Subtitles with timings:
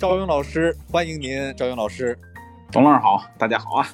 [0.00, 2.16] 赵勇老师，欢迎您，赵勇老师，
[2.70, 3.88] 董老师好，大家好啊！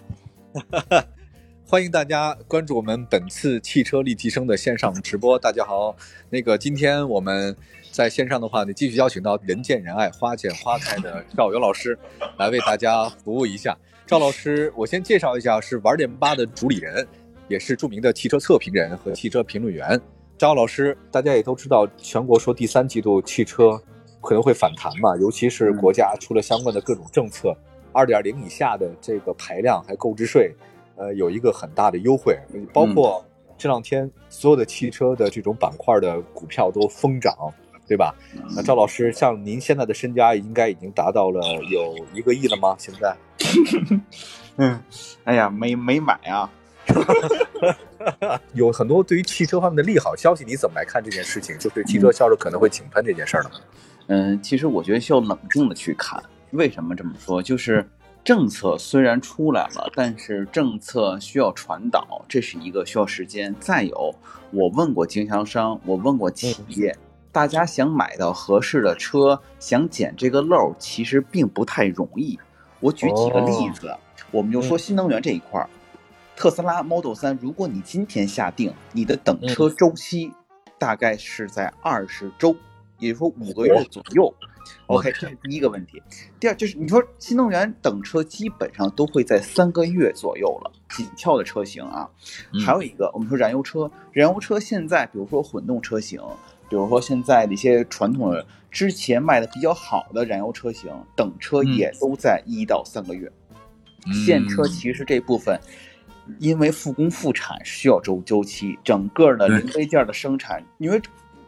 [1.66, 5.38] 欢迎大家关注我们本次汽车立体声的线上直播。
[5.38, 5.96] 大家好，
[6.29, 7.56] 那个今天我们
[7.90, 11.98] 在线上的话呢，继续邀请到人见人爱、花见花开的赵勇老师
[12.36, 13.74] 来为大家服务一下。
[14.06, 17.09] 赵老师，我先介绍一下，是玩点吧的主理人，
[17.48, 19.98] 也是著名的汽车测评人和汽车评论员。
[20.36, 23.82] 赵老师，大家也都知道，全国说第三季度汽车
[24.25, 27.55] 可能会反弹嘛，尤其是国家出了相关的各种政策，
[27.92, 30.52] 二点零以下的这个排量还购置税，
[30.96, 32.38] 呃，有一个很大的优惠，
[32.73, 33.24] 包括
[33.59, 37.37] 这两天所有的汽车的这种板块的股票都疯涨，
[37.87, 38.15] 对吧？
[38.56, 42.74] 那赵老师，像您现在的身家应该已经达到了有一个亿了吗？
[42.79, 43.16] 现在？
[44.56, 44.80] 嗯，
[45.24, 46.51] 哎呀，没没买啊。
[48.52, 51.59] 有很多对于汽车方面的利好消息，你怎么来看这件事情？
[51.59, 53.51] 就是汽车销售可能会井喷这件事儿呢？
[53.52, 53.60] 嗯，
[54.42, 56.22] 其实我觉得需要冷静的去看。
[56.50, 57.42] 为什么这么说？
[57.42, 57.88] 就是
[58.22, 63.54] 政策虽然出来了，但是政策需要传导，这是一个需要时间。
[63.59, 64.14] 再有，
[64.51, 66.97] 我问过经销商，我问过企业，
[67.33, 72.39] 大家想买到合适的车，想捡这个漏，其实并不太容易。
[72.81, 73.95] 我举几个例子，
[74.31, 75.69] 我们就说新能源这一块儿。
[76.36, 80.33] 特斯拉 Model 三，如果你今天下定，你的等车周期
[80.79, 82.55] 大概是在二十周，
[83.05, 84.35] 也就是说五个月左右。
[84.87, 86.03] OK，这是第一个问题。
[86.41, 92.09] 第二就是你说新能源等车基本上都会在三个月左右了，紧俏的车型啊。
[92.65, 96.21] 还有一个，我们说燃油车，燃油车现在比如说混动车型，
[96.69, 103.31] 比如说现在的一些传统的之前卖的比较好的燃油车型，等车也都在一到三个月。
[104.27, 105.61] 现车其实这部分。
[106.39, 110.99] 因为复工复产需要周周期，整个的零配件的生产，因为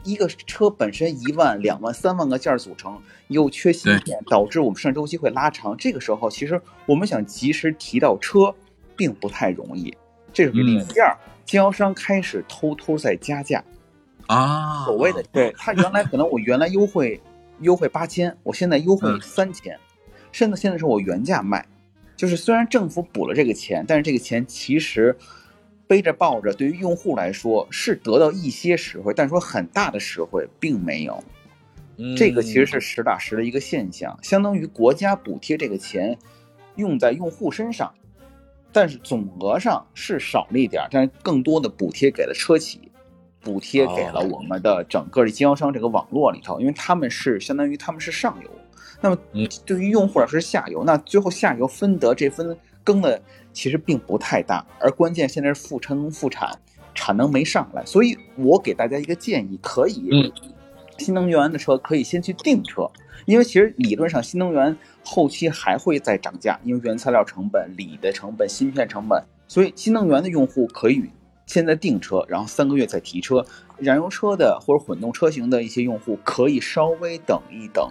[0.07, 5.77] 一个车本身一万、两万、三万个件组成，又缺芯片，导致我们生产周期会拉长。
[5.77, 8.55] 这个时候，其实我们想及时提到车，
[8.97, 9.95] 并不太容易。
[10.33, 10.83] 这是第一。
[10.85, 11.15] 第二，
[11.45, 13.63] 经销商开始偷偷在加价
[14.29, 17.21] 啊，所谓的对他原来可能我原来优惠
[17.61, 19.77] 优惠八千，我现在优惠三千，
[20.31, 21.67] 甚至现在是我原价卖。
[22.17, 25.17] 就是虽然政府补了这个钱，但是这个钱其实
[25.87, 31.23] 背着抱着，对于用户来说是得到一些实惠，但说很大的实惠并没有。
[32.17, 36.19] 这个其实是实打实的一个现象，相当于国家补贴这个钱
[36.75, 37.95] 用在用户身上，
[38.71, 42.91] 但是总额上是少了一点，但是更多的补贴给了车企，
[43.41, 48.51] 补贴给了我们的整个的经销商这个网络里头，因为他们是相当于他们是上游。
[49.01, 49.17] 那么，
[49.65, 52.55] 对于用户来说是下游，那最后下游分得这分
[52.87, 53.21] 羹的
[53.53, 56.57] 其实并不太大，而关键现在是复成复产，
[56.95, 60.33] 产能没上来，所以我给大家一个建议，可以，
[60.99, 62.89] 新能源的车可以先去订车，
[63.25, 71.03] 因为其实理论上新能源后期还会再涨价，因为原材料成本、锂的成本、芯片成本，所以新能源的用户可以
[71.45, 73.45] 现在订车，然后三个月再提车，
[73.79, 77.91] 燃油车的或者混动车型的一些用户可以稍微等一等。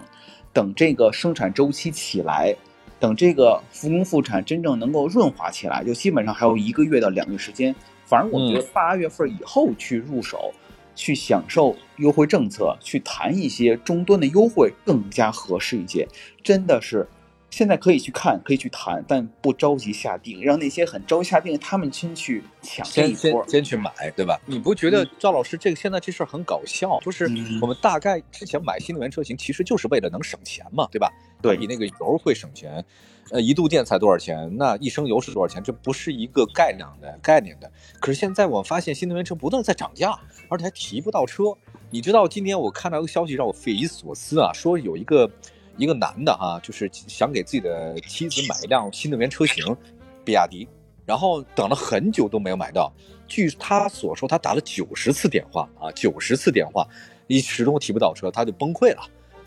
[0.52, 2.56] 等这个生产周期起来，
[2.98, 7.74] 等这个复工复产真正能够润滑起来，就基本上还有一个月到两个月时间。
[8.04, 10.52] 反正我觉得八月份以后去入手，
[10.94, 16.06] 去享受优惠政策，去谈一些终端的优惠更加合适一些。
[16.42, 17.08] 真的是。
[17.48, 24.38] 现在可以去看，可以去谈，但不着急下定，让那些很着急下定，他们先去抢先先先去买，对吧？
[24.44, 26.98] 你不觉得赵老师这个现在这事儿很搞笑？
[27.00, 27.24] 就是
[27.62, 31.10] 我们大概之前买新能源车型，其实就是为了能省钱嘛，对吧？
[31.40, 32.84] 对，比那个油会省钱。
[33.30, 34.48] 呃，一度电才多少钱？
[34.56, 35.62] 那一升油是多少钱？
[35.62, 37.70] 这不是一个概量的概念的。
[38.00, 41.44] 可是现在我发现新能源车不断在涨价，而且还提不到车。
[41.90, 45.30] 你知道今天我看到一个消息让我匪夷所思啊，说有一个。
[45.78, 49.76] 一个男的哈，就是想给自己的妻子买一辆新能源车型，
[50.24, 50.66] 比亚迪，
[51.04, 52.90] 然后等了很久都没有买到。
[53.28, 56.88] 据他所说，他打了九十次电话啊，九十次电话，
[57.26, 59.02] 一始终提不到车，他就崩溃了。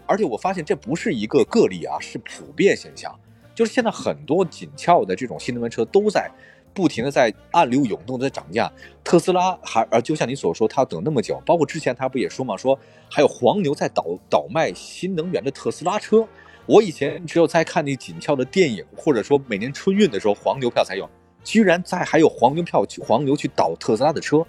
[0.10, 3.18] 而且我发现这不是一个个例啊，是普遍现象，
[3.54, 6.30] 就是现在很多紧俏的这种新能源车都在。
[6.72, 8.72] 不停的在暗流涌动，在涨价。
[9.04, 11.42] 特斯拉还而就像你所说，他要等那么久。
[11.44, 12.78] 包括之前他不也说嘛，说
[13.10, 16.26] 还有黄牛在倒倒卖新能源的特斯拉车。
[16.68, 21.10] 我以前只有在看那紧俏的电影，或者说每年春运的时候，黄牛票才有。
[21.44, 24.46] 居然在还有黄牛票去黄牛去倒特斯拉的车。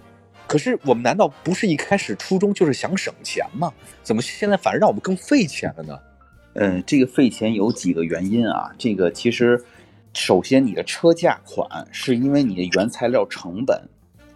[0.50, 3.73] 可是我们难道不是一开始初衷就是想省钱吗？
[4.02, 5.97] 怎么现在反而让我们更费钱了呢？
[6.55, 8.75] 嗯，这个费钱有几个原因啊。
[8.76, 9.64] 这个其实。
[10.12, 13.81] 首先，你的车价款是因为你的原材料成本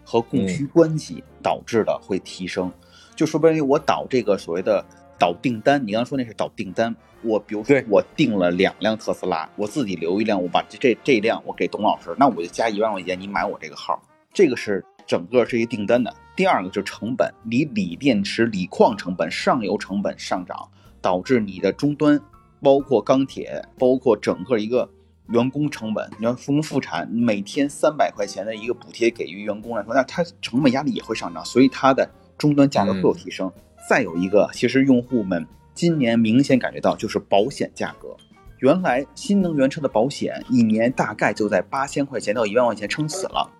[0.05, 2.73] 和供需关系导致的会提升。
[3.17, 4.85] 就说白了，我导这个所谓的
[5.19, 6.95] 导订单，你刚刚说那是导订单。
[7.23, 14.01] 我比如说我订了两辆特斯拉，我自己留一辆，我把这这这辆我给董老师，那我就加一万块钱，你买我这个号，
[14.33, 16.15] 这个是整个这些订单的。
[16.37, 20.69] 第二个就是成本，你锂电池、锂矿成本、上游成本上涨，
[21.01, 22.21] 导致你的终端，
[22.61, 24.89] 包括钢铁，包括整个一个
[25.29, 33.51] 员工成本，你要复工复产，每天三百块钱的一个补贴给予员工来说，那它成本压力也会上涨，所以它的终端价格会有提升。
[33.89, 38.17] 再有一个，其实用户们今年明显感觉到就是保险价格。
[38.59, 43.51] 原来新能源车的保险一年大概就在八千块钱到一万块钱撑死了，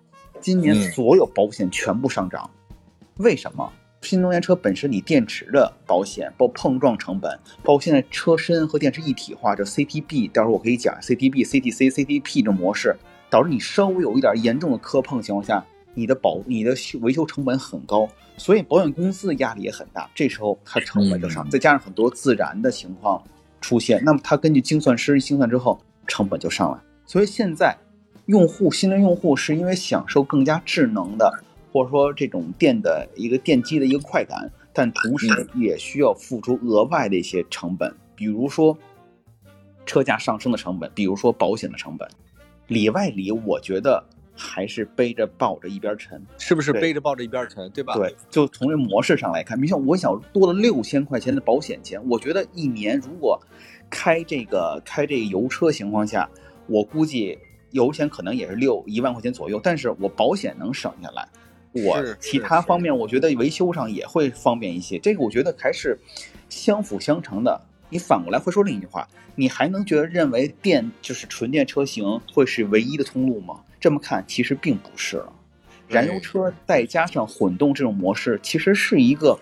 [0.45, 2.47] 今年嗯所有保险全部上涨，
[3.17, 3.67] 为什么？
[4.03, 7.31] 新能源车本身你电池的保险，包括碰撞成本，
[7.63, 12.95] 包括现在车身和电池一体化，这 CTB，到时候我可以讲 CTB、CTC、CTP 这模式，
[13.27, 15.65] 导致你稍微有一点严重的磕碰情况下，
[15.95, 18.07] 你的保你的维修成本很高，
[18.37, 20.07] 所以保险公司的压力也很大。
[20.13, 23.19] 这时候它成本就上，嗯再加上很多自燃的情况
[23.61, 26.77] 出现，那么它根据精算师精算之后，成本就上来。
[27.07, 27.75] 所以现在
[28.25, 38.77] 用户新的用户是因为享受更加智能的，或者说这种电的一个电机的一个快感，但同时也需要付出额外的一些成本，比如说
[39.85, 42.09] 车价上升的成本，比如说保险的成本，
[42.67, 46.19] 里外里我觉得还是背着抱着一边沉。
[46.39, 47.93] 是不是背着抱着一边沉，对吧？
[47.93, 53.39] 对，就从这模式上来看，你像我想多了六千块钱的保险钱，我觉得一年如果
[53.87, 56.27] 开这个开这个油车情况下，
[56.65, 57.37] 我估计
[57.75, 61.27] 油钱可能也是六一万块钱左右，但是我保险能省下来，
[61.73, 65.99] 我其他方面我觉得维修上也会方便一些，这个我觉得还是
[66.49, 67.61] 相辅相成的。
[67.89, 73.59] 你反过来会说另一句话，你还能觉得认为电就是纯电车型会是唯一的通路吗？
[73.79, 75.33] 这么看其实并不是了。
[75.87, 79.37] 燃油车再加上混动这种模式，其实是一个，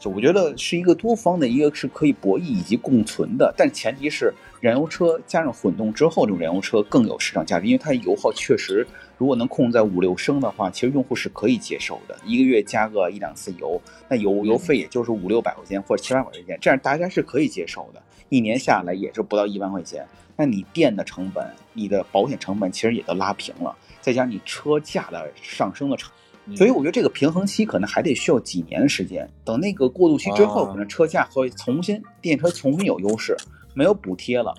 [0.00, 8.86] 就我觉得是一个多方的一个是可以博弈以及共存的，但前提是燃油车加上混动之后，这种燃油车更有市场价值，因为它油耗确实
[9.18, 20.06] 如果能控制在五六升的话，其实用户是可以接受的，一个月加个一两次油，那油油费也就是五六百块钱或者七八百块钱，这样大家是可以接受的，一年下来也是不到一万块钱，
[20.36, 23.76] 那你电的成本、你的保险成本其实也都拉平了。
[24.00, 26.10] 再加上你车价的上升的成，
[26.46, 29.28] 嗯所以我觉得这个平衡期可能还得需要几年的时间。
[29.44, 33.36] 等那个过渡期之后，啊可能车价会重新电车重新有优势，
[33.76, 34.54] 没有补贴了，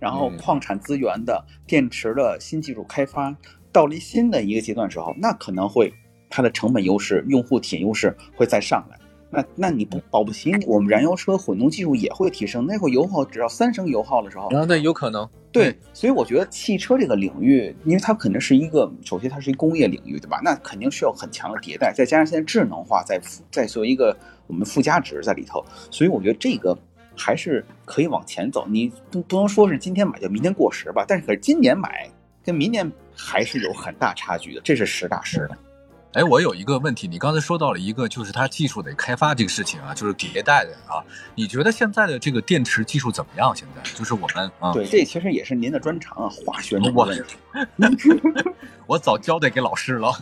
[0.00, 3.34] 然后嗯矿产资源的、电池的新技术开发
[3.70, 5.94] 到了新的一个阶段时候，那可能会
[6.28, 8.98] 它的成本优势、用户体验优势会再上来。
[9.30, 12.66] 那那你不保不齐，我们燃油车混动技术也会提升。
[12.66, 15.28] 那会油耗只要三升油耗的时候，啊，那有可能。
[15.50, 20.40] 对，所以我觉得汽车这个领域，因为它肯定是一个，首先它是一工业领域，对吧？
[20.44, 24.16] 那肯定需要很强的迭代，再加上现在智能化在附在作为一个
[24.46, 26.76] 我们附加值在里头，所以我觉得这个
[27.16, 28.66] 还是可以往前走。
[28.68, 32.10] 你不不能说是今天买就明天过时吧，但是可是今年买
[32.44, 35.58] 跟明年还是有很大差距的，这是实打实的。
[36.14, 41.02] 哎，我有一个问题，你刚才说到了一个，就是它技术得开发这个事情啊，就是迭代的啊。
[41.34, 43.52] 你觉得现在的这个电池技术怎么样？
[43.52, 48.10] 现在就是我们啊，对，这其实也是您的专长啊，化学这个我问题。
[48.86, 50.12] 我早交代给老师了。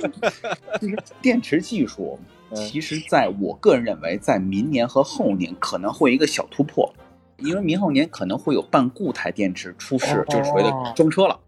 [0.82, 6.92] 就是电池技术，嗯其实在我个人认为，在明年和后年可能会有一个小突破，
[7.38, 11.38] 因为明后年可能会有半固态电池出世，哦就是所谓的装车了。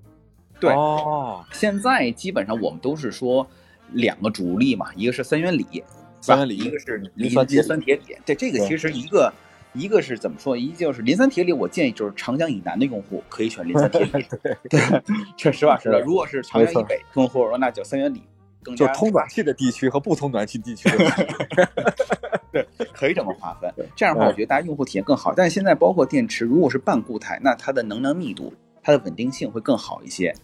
[0.61, 3.47] 对哦，现在基本上我们都是说
[3.93, 5.67] 两个主力嘛，一个是三元锂，
[6.21, 8.17] 三元锂一个是磷磷酸铁锂酸铁锂。
[8.25, 9.33] 对，这个其实一个
[9.75, 10.57] 一个是怎么说？
[10.57, 14.25] 一就是磷酸铁锂，我建议就是长江以南的用户可以选磷酸铁锂。
[14.71, 14.81] 对，
[15.37, 16.01] 这实话实说。
[16.01, 18.23] 如果是长江以北用户，那就三元锂
[18.65, 20.99] 更加就通暖气的地区和不通暖气地区的
[22.51, 23.73] 对，可以这么划分。
[23.95, 25.33] 这样的话，嗯我觉得大家用户体验更好。
[25.35, 28.53] 但是现在包括电池，如果是半固态，那它的能量密度、
[28.83, 30.35] 它的稳定性会更好一些。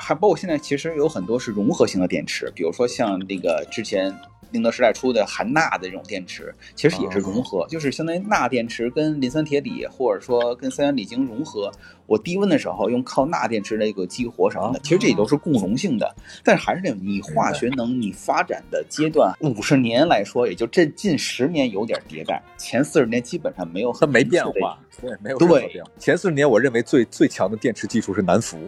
[0.00, 4.12] 还包括现在其实有很多是融合型的电池，比如说像那个之前
[4.50, 11.70] 宁德时代出的含钠的这种电池，其实也是融合，就是相当于钠电池跟磷酸铁锂或者说跟三元锂进行融合。
[12.06, 16.12] 我低温的时候用靠钠电池的一个激活什么的，其实这也都是共融性的。
[16.42, 25.90] 但是还是那种，你化学能你发展的阶段五十年来说，也就这近十年有点迭代，前四十年基本上没有它没很明确的变化，对，没有任何对变化。
[26.00, 28.58] 前四十年，我认为最最强的电池技术是南孚，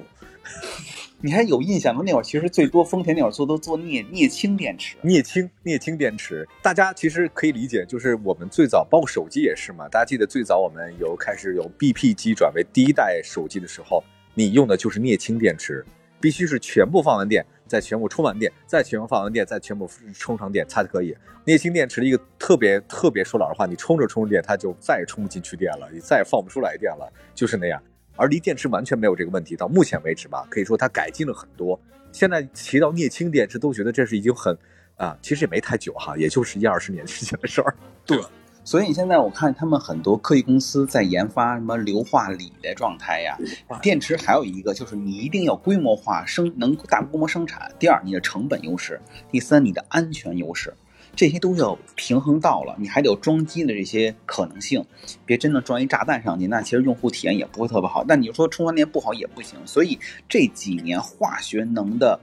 [1.24, 2.02] 你还有印象吗？
[2.04, 6.46] 那会儿其实最多丰田那会儿做都做镍镍氢电池，镍氢镍氢电池。
[6.60, 9.88] 大家其实可以理解，就是我们最早，包括手机也是嘛。
[9.88, 14.02] 大家记得最早我们有开始由 BP 机转为第一代手机的时候，
[14.34, 15.86] 你用的就是镍氢电池，
[16.20, 21.16] 必须是全部放完电，再全部充完电，再全部放完电，再全部充上电，它就可以。
[21.44, 27.80] 镍氢电池的一个特别特别说老实话，你充着充着电，它就再也充不进去电了，你再也放不出来电了，就是那样。
[28.16, 31.78] 而锂电池完全没有这个问题，到目前为止吧，可以说它改进了很多。
[32.12, 34.56] 现在提到镍氢电池，都觉得这是已经很
[34.96, 37.74] 啊，其实也没太久哈，也就是一二十年之前的事儿。
[38.04, 38.20] 对，
[38.62, 43.38] 所以现在我看他们很多科技公司在研发什么硫化锂的状态呀。
[43.80, 47.72] 电池还有一个就是你一定要规模化生，能大规模生产。
[47.78, 48.96] 第二，你的成本优势；
[49.30, 50.74] 第三，你的安全优势。
[51.14, 54.84] 这些都要平衡到了，你还得有装机的这些可能性，
[55.26, 58.02] 别真的装一炸弹上去，那其实用户体验也不会特别好。
[58.02, 62.18] 但你说充完电不好也不行，所以这几年化学能的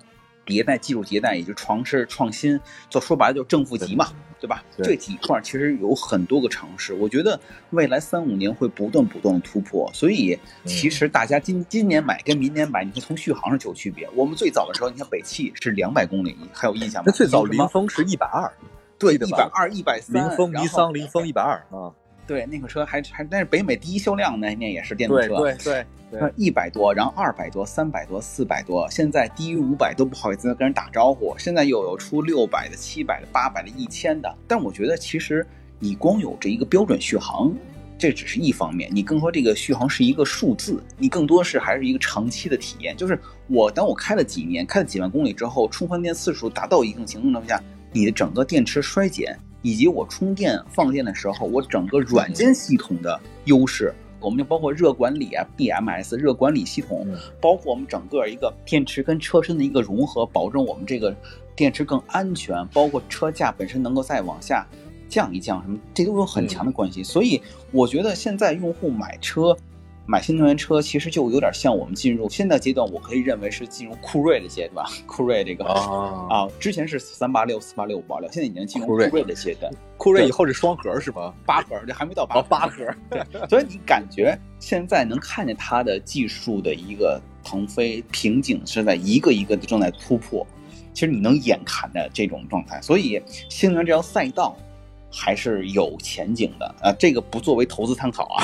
[0.46, 4.64] 迭代、技术迭代以及尝试创新，就说白了就是正负极嘛，对吧？
[4.82, 9.88] 这几块其实有很多个尝试，我觉得未来三五年会不断不断的突破。
[9.94, 14.10] 所以其实大家今今年买跟明年买，你看从续航上就有区别。
[14.16, 17.04] 我们最早的时候，你看北汽是两百公里，还有印象吗？
[17.06, 18.52] 那最早林峰是一百二。
[19.00, 21.90] 对，一百二、一百三，林峰、尼桑、林峰一百二啊。
[22.28, 31.34] 对，那个车还还，但是北美第一销量那那也是电动车，对对对，一百多，然后二百多、三百多、四百多，现在低于五百都不好意思跟人打招呼。
[31.40, 34.32] 现在又有出六百的、七百的、八百的、一千的。
[34.48, 35.44] 但我觉得其实
[35.80, 37.52] 你光有这一个标准续航，
[37.98, 42.96] 这只是一方面，你更说这个续航是一个数字，你更多是还是一个长期的体验。
[42.96, 47.60] 就是我当我开了几年，开了几万公里之后，充换电次数达到一定情况下。
[47.92, 57.08] 你的整个电池衰减，以及我充电放电的时候，我整个软件系统的优势，我们就包括热管理啊，BMS 热管理系统，
[57.42, 61.16] 包括我们整个一个电池跟车身的一个融合，保证我们这个
[61.56, 64.68] 电池更安全，包括车架本身能够再往下
[65.08, 67.04] 降一降，什么这都有很强的关系。
[67.04, 67.42] 所以
[67.72, 69.58] 我觉得现在用户买车。
[70.10, 74.84] 买新能源车其实就有点像我们进入现在阶段，我可以认为是进入酷睿的阶段。
[75.06, 79.72] 酷睿这个啊，之前是三八六、四八六、五八六，现在已经进入酷睿的阶段。
[79.98, 81.32] 酷睿 以后是双核是吧？
[81.46, 82.84] 八核，这还没到八八核。
[83.08, 90.44] 对，所以你感觉现在能看见它的技术的一个腾飞瓶颈是在一个一个的正在突破，
[90.92, 92.82] 其实你能眼看的这种状态。
[92.82, 94.58] 所以新能源这条赛道
[95.12, 98.44] 还是有前景的啊，这个不作为投资参考啊。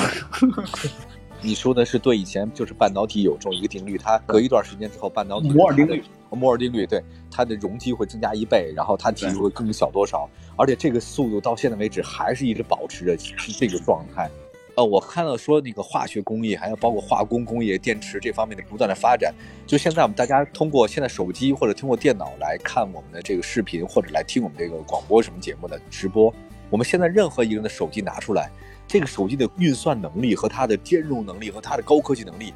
[1.42, 7.00] 你说的是对，以前就是半导体有这么一个定律，它隔一段时间之后，半导体摩尔定律，摩尔定律，对
[7.30, 14.28] 它的容积会增加一倍，然后它体积会更小多少，而且这个速度到现在为止还是一直保持着是这个状态。
[14.74, 19.32] 呃，我看到说那个化学工艺，还有包括化工工业、电池这方面的不断的发展，
[19.66, 26.34] 就现在我们大家通过现在手机或者通过电脑来看我们的这个视频，或者来听我们这个广播什么节目的直播，
[26.68, 28.50] 我们现在任何一个人的手机拿出来。
[28.88, 32.54] 这个手机的运算能力和它的兼容能力和它的高科技能力，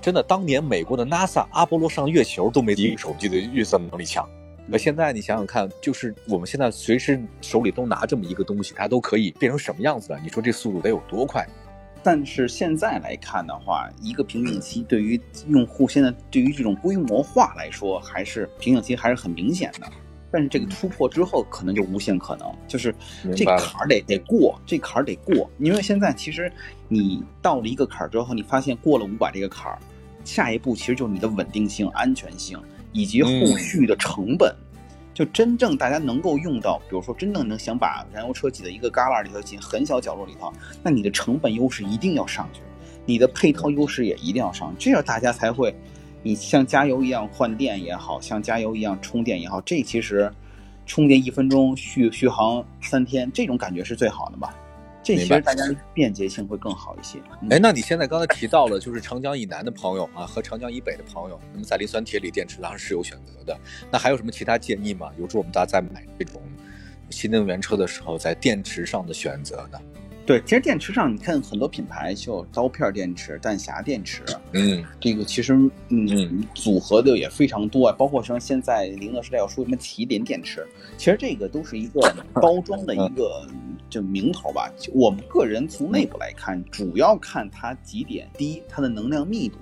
[0.00, 4.28] 真的，当年美国的 NASA 阿波罗上月球都没一个手机的运算能力强。
[4.66, 10.20] 那现在你想想看，就是我们现在随时手里都拿这么一个东西，它都可以变成什么样子了？
[10.22, 11.46] 你说这速度得有多快？
[12.02, 19.90] 但是现在来看的话，一个瓶颈期对于用户现在对于这种规模化来说，还是瓶颈期还是很明显的。
[20.34, 22.92] 但是这个突破之后，可能就无限可能，就是
[23.36, 25.48] 这坎儿得得过，这坎儿得过。
[25.60, 26.52] 因为现在其实
[26.88, 29.78] 你到了一个坎儿之后，你发现过了五百这个坎儿，
[30.24, 32.60] 下一步其实就是你的稳定性、安全性
[32.90, 34.52] 以及后续的成本。
[35.14, 42.60] 就真正大家能够用到，比如说真正能想把燃油车挤在一个旮旯里头，挤很小角落里头，那你的成本优势一定要上去，
[43.06, 45.72] 你的配套优势也一定要上，这样大家才会。
[46.24, 50.32] 你像加油一样换电也好像加油一样充电也好，这其实
[50.86, 54.56] 充电一分钟续续航三天，这种感觉是最好的吧？
[55.02, 55.62] 这其实大家
[55.92, 57.18] 便捷性会更好一些。
[57.50, 63.54] 哎，那你现在刚才提到了，就是长江以南的朋友啊和长江以北的朋友，那么在磷酸铁锂电池上是有选择的。
[63.92, 65.10] 那还有什么其他建议吗？
[65.14, 66.40] 比如说我们大家在买这种
[67.10, 69.78] 新能源车的时候，在电池上的选择呢？
[70.26, 75.52] 对，其实电池上你看很多品牌就刀片电池、弹匣电池，嗯，这个其实
[75.90, 80.66] 嗯组合的也非常多啊，包括像现在宁德时代要说什么麒麟电池，
[80.96, 82.00] 其实这个都是一个
[82.40, 83.46] 包装的一个
[83.90, 84.72] 就名头吧。
[84.92, 89.58] 我们个人从内部来看，主要看它几点：第一，它的能量密度，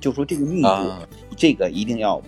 [0.00, 0.92] 就说这个密度，
[1.36, 2.22] 这个一定要。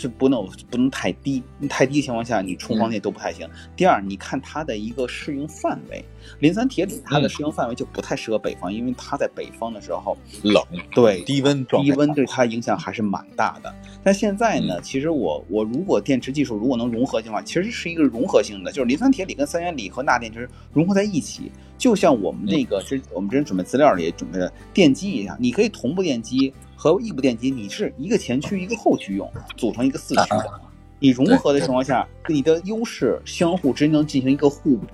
[0.00, 3.46] 是不能不能太低，太低的情况下，你充放电都不太行。
[3.76, 6.02] 第二，你看它的一个适用范围，
[6.38, 10.64] 磷酸铁锂它的适用范围就不太适合北方，因为它在北方的时候冷，
[10.94, 13.74] 对低温低温对它影响还是蛮大的。
[14.02, 26.54] 但现在呢，其实我我如果电池技术如果能融合的话，其实是一个融合性的，就是磷酸铁锂跟三元锂和钠电池融合在一起，就像我们那个之我们之前准备资料里准备的电机一样，你可以同步电机。
[26.80, 30.50] 和异步电机，你是一个前驱一个后驱用，组成一个四驱的，
[30.98, 34.86] 你融合的情况下，你的优势相互之间能进行一个互补，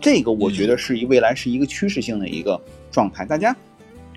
[0.00, 2.60] 这个我觉得是一未来是一个趋势性的一个
[2.90, 3.24] 状态。
[3.24, 3.56] 大家，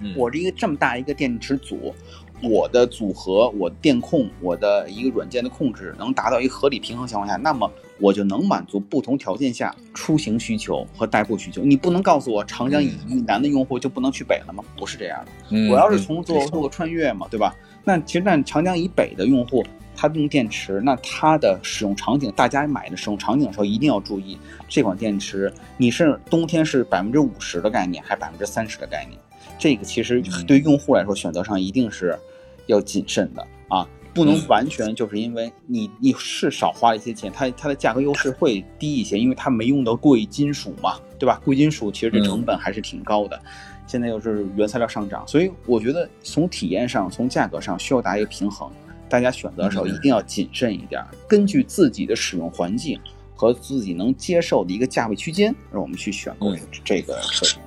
[0.01, 0.15] 嗯。
[0.17, 1.93] 我这一个这么大一个电池组，
[2.41, 7.71] 我的组合、我的电控、我的一个软件的控制能达到一个合理平衡情况下，那么
[8.03, 11.63] 我就能满足不同条件下出行需求和代步需求。
[11.63, 14.61] 你不能告诉我长江以以南的用户就不能去北了吗？
[14.75, 15.31] 不是这样的。
[15.51, 17.55] 嗯我要是从做嗯做个穿越嘛，对吧？
[17.85, 19.63] 那其实那长江以北的用户，
[19.95, 29.17] 他用电池，那它的使用场景，大家买的使用场景的时候一定要注意，这款电池你是冬天是百分之五十的概念，还百分之三十的概念？
[29.57, 32.19] 这个其实嗯对用户来说，选择上一定是
[32.65, 41.41] 要谨慎的啊，不能嗯完全就是因为你你是少花了一些钱，它它的价格优势会低一些，因为它没用到贵金属嘛，对吧？
[41.43, 43.41] 贵金属其实这成本还是挺高的。
[43.85, 48.69] 现在又是原材料上涨，所以我觉得从体验上、从价格上需要达一个平衡。
[49.09, 52.99] 大家选择的时候嗯一定要谨慎一点，根据自己的使用环境
[53.35, 57.59] 和自己能接受的一个价位区间，让我们去选购嗯这个车型。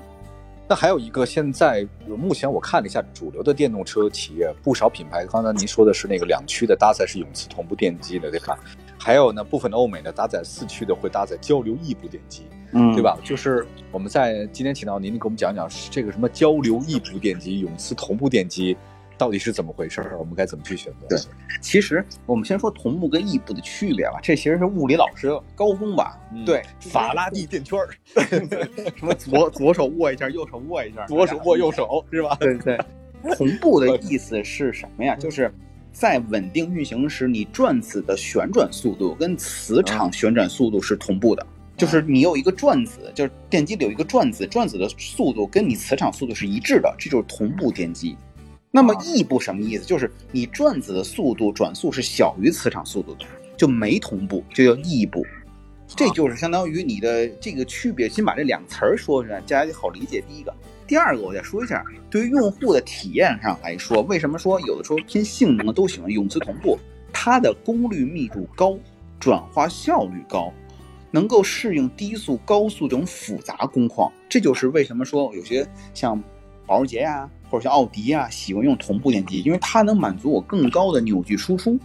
[0.69, 8.59] 那还有一个，现在目前我看了一下主流的电动车企业，不少品牌，刚才您说的是那个两驱的搭载是永磁同步电机的，对吧？
[8.99, 13.01] 还有呢，部分的欧美呢搭载四驱的会搭载交流异步电机，嗯对？
[13.01, 13.17] 吧？
[13.23, 18.77] 就是我们在今天请到您，您给我们讲讲这个什么交流异步电机、永磁同步电机
[19.19, 20.19] 到底是怎么回事儿？
[20.19, 21.07] 我们该怎么去选择？
[21.09, 21.19] 对
[21.61, 26.19] 其实我们先说同步跟异步的区别吧，这其实是物理老师高中吧？
[26.33, 27.89] 嗯对，法拉第电圈儿，
[28.97, 32.37] 什么左左手握一下，右手握一下，左手握右手是吧？
[32.41, 32.79] 对对，
[33.37, 35.17] 同步的意思是什么呀？
[35.17, 35.53] 就是
[35.93, 41.47] 在稳定运行时，你转子的旋转速度跟磁场旋转速度是同步的。
[41.77, 48.17] 就是你有一个转子，就是电机里有一个转子，转子的速度跟你磁场速度是一致的，这就是同步电机。
[48.77, 49.87] 那么啊异步什么意思？
[49.87, 53.25] 就是你转子的速度转速是小于磁场速度的，
[53.57, 55.25] 就没同步，就叫异步。
[55.87, 58.07] 这就是相当于你的这个区别。
[58.07, 60.23] 先把这两词儿说出来，大家就好理解。
[60.29, 60.55] 第一个，
[60.87, 66.79] 第二个，我再说一下，对于用户的体验上来说，为什么说有的时候偏性能的都喜欢用磁同步？
[67.11, 68.79] 它的功率密度高，
[69.19, 70.53] 转化效率高，
[71.11, 74.13] 能够适应低速、高速这种复杂工况。
[74.29, 76.23] 这就是为什么说有些像
[76.67, 81.79] 保时捷呀、或者像奥迪啊、喜欢用同步电机，因为它能满足我更高的扭矩输出。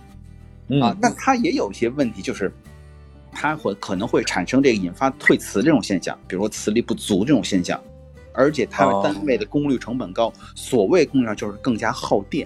[0.68, 2.52] 嗯啊，那它也有一些问题，就是
[3.32, 7.82] 它会可能会产生这个引发退磁这种现象，比如说磁力不足这种现象，
[8.34, 12.46] 而且它哦的单位的功率成本高，所谓功率上就是更加耗电，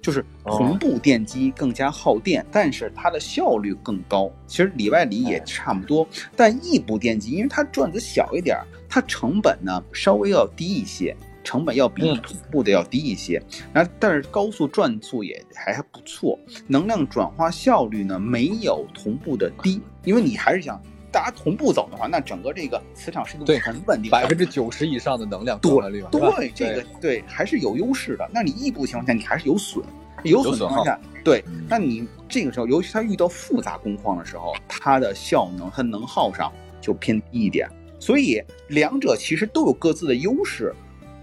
[0.00, 4.30] 就是哦同步电机更加耗电，但是它的效率更高。
[4.46, 11.14] 其实里外里也差不多，但异步电机因为它转子小一点儿，它成本呢稍微要低一些。
[11.42, 12.20] 成本要比嗯。
[12.22, 27.24] 同步的要低一些，然后但是高速转速也还还不错，能量转化效率呢没有同步的低，因为你还是想大家同步走的话，那整个这个磁场是对很稳定，百分之九十以上的能量转换率对这个对。
[27.26, 28.28] 还是有优势的。
[28.32, 29.84] 那你异步情况下，你还是有损，
[30.24, 37.68] 有损情况下，对嗯，那你这个时候，尤其它遇到复杂工况的时候，它的效能、和能耗上就偏低一点。
[37.98, 40.74] 所以两者其实都有各自的优势，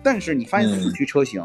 [0.03, 1.41] 但是你发现嗯四驱车型、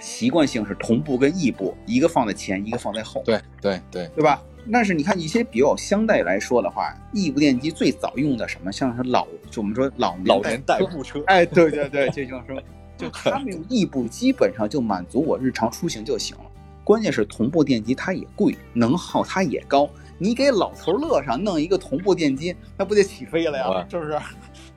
[0.00, 4.42] 习惯性是同步跟异步，一个放在前，一个放在后，对对对，对吧？
[4.70, 12.62] 但是你看一些比较相对来说的话，异步电机最早用的什么，像是老，就我们说老老年代步车，哎，对对对，这就是说，
[12.98, 16.44] 就他们用异步基本上就满足我日常出行就行了。
[16.84, 19.88] 关键是同步电机它也贵，能耗它也高。
[20.18, 23.86] 你给老头乐上弄一个同步电机，那不得起飞了呀？
[23.90, 24.18] 是不是？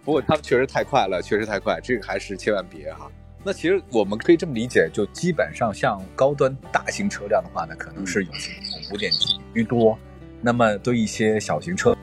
[0.03, 3.09] 不过他们确实太快了，确实太快，这个还是千万别哈。
[3.43, 9.97] 那其实我们可以这么理解，就基本上像高端大型车辆的话呢，可能是有些同步电机居多。
[10.41, 11.95] 那么对一些小型车，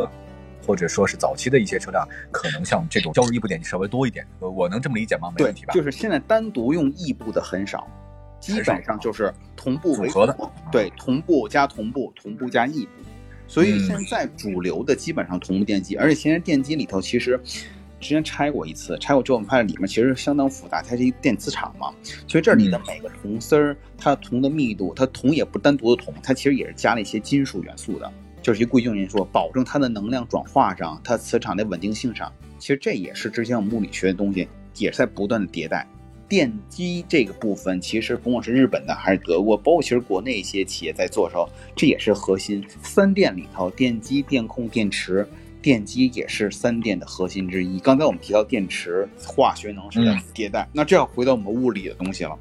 [0.65, 4.25] 或者说是早期的一些车辆，可能像这种交流异步电机稍微多一点。
[4.39, 5.33] 呃我能这么理解吗？
[5.37, 5.75] 没问题，吧？
[5.75, 7.89] 就是现在单独用异步的很少，
[8.39, 10.37] 基本上就是同步为组合的
[10.71, 12.93] 对，同步加同步，同步加异步。
[13.49, 17.41] 所以嗯现在主流的基本上同步电机，而且现在电机里头其实
[18.01, 21.93] 之前拆过一次，拆过之后我们发现里面其实相当复杂，它是一个电磁场嘛，
[22.27, 35.87] 所以这里的嗯每个铜丝儿，它铜的密度，它铜也不单独的铜，它其实也是加了一些金属元素的，就是一些贵重元素，保证它的能量转化上，它磁场的稳定性上，其实这也是之前我们物理学的东西，也是在不断的迭代。
[36.29, 42.63] 电机这个部分，其实不管是日本的还是德国，包括其实国内一些企业在做的时候，这也是核心。
[42.83, 45.27] 三电里头，电机、电控、电池，
[45.61, 47.79] 电机也是三电的核心之一。
[47.79, 52.39] 刚才我们提到电池化学能是在嗯迭代，那这要回到我们物理的东西了。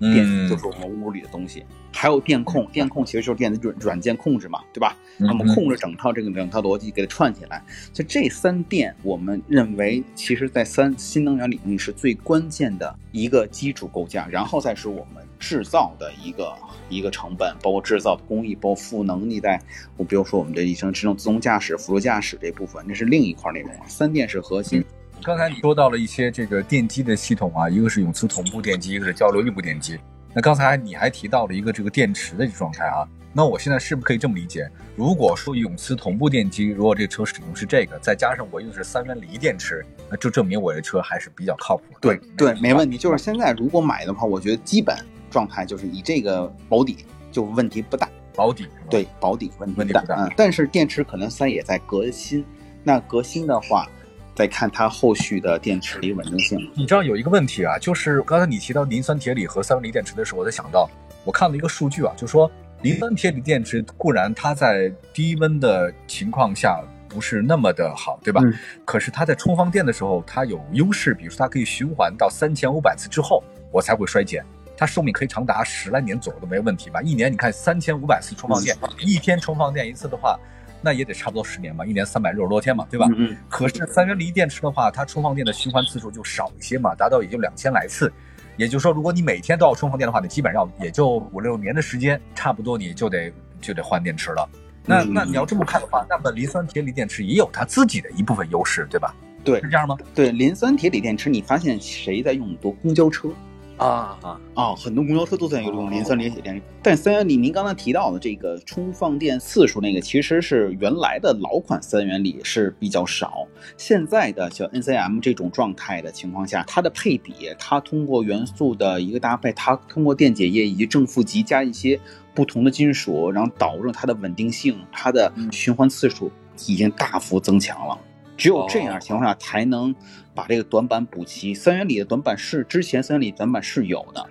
[0.00, 4.96] 电嗯就是我们物理的东西，还有电控，电控其实就是电子软软件控制嘛，对吧？
[5.18, 16.56] 嗯那么控制整套这个整套逻辑给它串起来，就这三电，我们认为其实在三新能源领域是最关键的一个基础构架，然后再是我们制造的一个
[16.88, 19.60] 一个成本，包括制造的工艺，包括赋能力在，
[19.98, 23.84] 我比如说我们的一生智能自动驾驶、辅助驾驶这部分，那是另一块内容啊。
[23.86, 24.82] 三电是核心，
[25.22, 29.98] 刚才你说到了一些这个电机的系统啊，一个是永磁同步电机，一个是交流异步电机。
[30.32, 34.68] 那刚才你还提到了一个这个电池的状态啊，那我现在是不是可以这么理解？
[34.96, 41.98] 如果说永磁同步电机，如果这个车使用是这个，再加上我用的是三元锂电池，那就证明我这车还是比较靠谱的。
[42.00, 42.98] 对对，没问题。
[42.98, 44.96] 就是现在如果买的话，我觉得基本
[45.34, 48.08] 状态就是以这个保底就问题不大。
[48.36, 48.66] 保底？
[48.90, 52.44] 对，保底问题不大不嗯，但是电池可能三也在革新，
[52.82, 53.88] 那革新的话，
[54.34, 56.58] 再看它后续的电池的稳定性。
[56.74, 60.88] 你知道有一个问题啊，就是刚才你提到磷酸铁锂和三元锂电池的时候，我在想到，
[61.24, 62.50] 我看了一个数据啊，就说
[62.82, 68.40] 磷酸铁锂电池固然它在低温的情况下不是那么的好，对吧？
[68.44, 68.52] 嗯
[68.84, 74.44] 可是它在充放电的时候，它有优势，比如说它可以循环到三千五百次之后，我才会衰减。
[74.76, 77.00] 它寿命可以长达十来年左右都没问题吧？
[77.02, 80.38] 一年你看三千五百次充放电，一天充放电一次的话，
[80.82, 83.06] 那也得差不多十年吧，一年三百六十多天嘛，对吧？
[83.10, 88.12] 嗯嗯，可是三元锂电池的话，它充放电的循环次数就少一些嘛，达到也就两千来次。
[88.56, 94.48] 也就是说，如果你每天都要充放电的话，你基本上也就五六年的时间，差不多你就得就得换电池了。
[94.86, 99.14] 那嗯那你要这么看的话，那么磷酸铁锂电池也有它自己的一部分优势，对吧？
[99.42, 99.96] 对是这样吗？
[100.14, 102.70] 对，磷酸铁锂电池，你发现谁在用多？
[102.72, 103.28] 公交车
[103.76, 104.18] 啊。
[104.22, 106.62] 啊，啊、很多公交车都在用磷酸铁锂电池。
[106.82, 113.46] 但三元锂，您刚才提到的这个充放电次数，那个其实是原来的老款三元锂是比较少。
[113.76, 121.98] 现在的像 NCM 这种状态的情况下，它的配比，它通过元素的一个搭配，它通过电解液以及正负极加一些
[122.34, 126.30] 不同的金属，然后导致它的稳定性、它的循环次数
[126.66, 127.98] 已经大幅增强了。
[128.36, 129.94] 只有这样情况下，才能
[130.34, 131.54] 把这个短板补齐。
[131.54, 134.26] 三元锂的短板是之前三元锂短板是有的，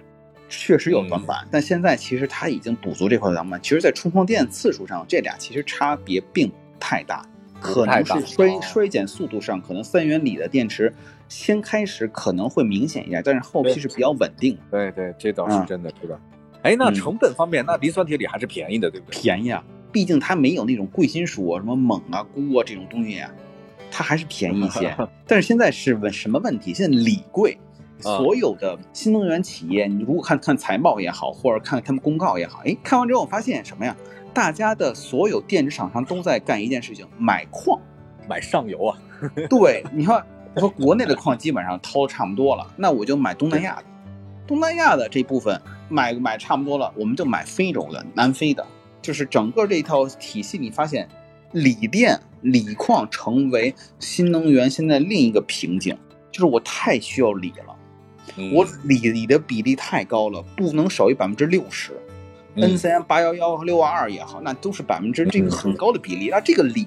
[0.49, 3.59] 确实有短板，但现在其实它已经补足这块短板。
[3.61, 7.25] 其实，在充放电次数上，这俩其实差别并不太大，
[7.59, 10.93] 可能是衰哦衰减速度上，可能三元锂的电池
[11.29, 16.19] 先开始可能会明显一点，但是后期是比较稳定，对对，这倒是真的，对吧？
[16.63, 19.21] 哎，那嗯成本方面，那磷酸铁锂还是便宜的，对不对？
[19.21, 19.63] 便宜啊。
[19.91, 23.29] 毕竟它没有那种贵金属啊，什么锰啊、钴啊这种东西啊，
[23.93, 24.95] 它还是便宜一些。
[25.27, 26.73] 但是现在是问什么问题？
[26.73, 27.58] 现在锂贵，
[28.03, 33.95] 啊所有的新能源企业，你如果看看财报也好，或者看他们公告也好，哎，看完之后我发现什么呀？
[34.34, 37.79] 大家的所有电池厂商都在干一件事情，买矿。
[38.25, 38.97] 买上游啊，
[39.49, 40.25] 对，你看，
[40.56, 43.84] 我说国内的矿基本上掏的差不多了，那我就买东南亚的，
[44.47, 48.65] 东南亚的这部分买买差不多了，我们就买非洲的、南非的，
[49.01, 51.06] 就是整个这套体系，你发现
[51.51, 55.97] 锂电、锂矿成为新能源现在另一个瓶颈，
[56.32, 57.75] 就是我太需要锂了，
[58.38, 61.93] 嗯我锂锂的比例太高了，不能少于百分之六十。
[62.56, 66.29] 嗯 N 三八幺幺六二二也好，那都是百分之这个很高的比例。
[66.29, 66.86] 那这个锂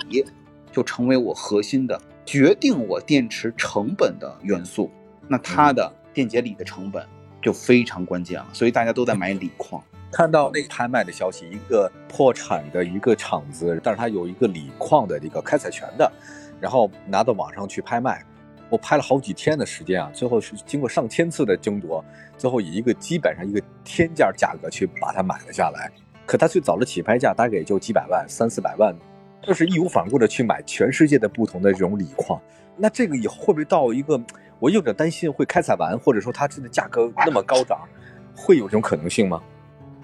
[0.70, 4.90] 就成为我核心的决定我电池成本的元素，
[5.26, 7.04] 那它的电解锂的成本
[7.42, 8.46] 就非常关键了。
[8.52, 9.82] 所以大家都在买锂矿。
[10.16, 16.10] 看到那个拍卖的消息，一个破产的一个厂子，但是它有一个锂矿的这个开采权的，
[16.58, 18.24] 然后拿到网上去拍卖，
[18.70, 22.02] 我拍了好几天的时间啊，最后是经过上千次的争夺，
[22.38, 25.92] 最后以一个基本上一个天价价格去把它买了下来。
[26.24, 28.96] 可它最早的起拍价大概也就几百万，三四百万，
[29.42, 32.40] 就是义无反顾的去买全世界的不同的这种锂矿。
[32.74, 34.18] 那这个以后会不会到一个，
[34.60, 37.86] 我有点担心会开采完，或者说它真的价格那么高涨，
[38.34, 39.42] 会有这种可能性吗？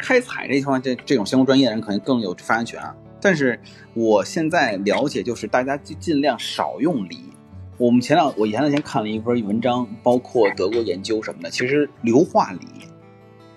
[0.03, 2.95] 开采这方面，这这种相关专业的人可能更有发言权啊。
[3.21, 3.59] 但是
[3.95, 7.21] 我现在了解，就是大家尽尽量少用锂。
[7.79, 12.67] 我们前两我前两天看了一篇文章，包括德国研究什么的，其实硫化锂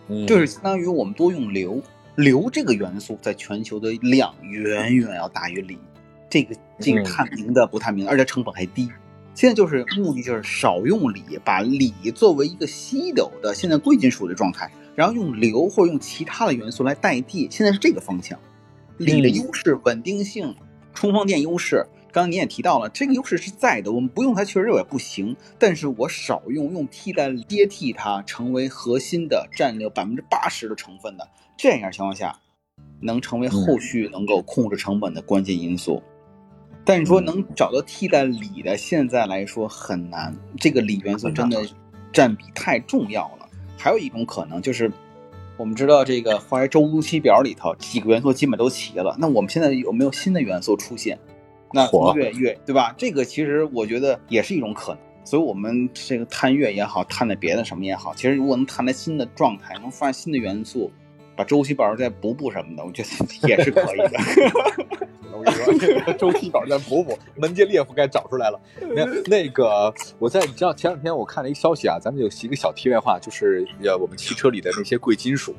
[0.08, 1.82] 嗯就是相当于我们多用硫，
[2.16, 5.78] 硫这个元素在全球的量远远要大于锂，
[6.30, 8.90] 这个这个嗯探明的不探明的，而且成本还低。
[9.34, 17.48] 现在就是目的就是少用锂，把锂作为一个稀有的现在贵金属的状态，然后用硫或者用其他的元素来代替。
[17.52, 18.40] 现在是这个方向，
[18.98, 20.56] 锂的嗯优势、稳定性、
[20.94, 31.28] 充放电优势，刚刚你也提到了，这个优势是在的，我们不用它确实也不行，但是我少用，用替代接替它，成为核心的占了百分之八十的成分的，
[31.58, 32.40] 这样情况下，
[33.02, 36.02] 能成为后续能够控制成本的关键因素。
[36.88, 41.66] 但是说能找到替代锂的，现在来说很难，这个锂元素真的
[42.14, 43.45] 占比太重要了。
[43.86, 44.92] 还有一种可能就是
[45.58, 51.20] 我们知道这个化学周期表里头几个元素基本都齐了，那我们现在有没有新的元素出现？
[51.72, 52.96] 那月月对吧？
[52.98, 55.02] 这个其实我觉得也是一种可能。
[55.24, 60.92] 所以，我们这个探月也好，探的别的什么也好，其实如果能探来新的状态，能发现新的元素，
[61.36, 64.20] 把周期表再补补什么的，我觉得也是可以的。
[65.38, 68.60] 我跟你说，周期表再补补，门捷列夫该找出来了。
[68.96, 75.54] 那那个，我在你知道前两天我看了一个消息啊，咱们有一个小题外话，就是呃，我们汽车里的那些贵金属，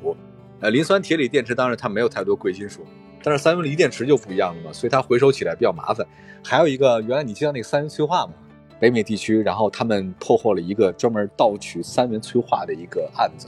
[0.61, 2.81] 呃，磷酸铁锂电池，当然它没有太多贵金属，
[3.21, 6.03] 但是三元锂电池就不一样了嘛，所以它回收起来比较麻烦。
[6.43, 8.33] 还有一个，原来你知道那个三元催化吗？
[8.79, 13.47] 北美地区，然后他们破获了一个专门盗取三元催化的一个案子。